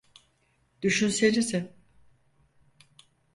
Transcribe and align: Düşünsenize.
Düşünsenize. 0.81 1.71